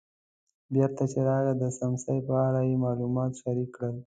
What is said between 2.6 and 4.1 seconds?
یې معلومات شریک کړل.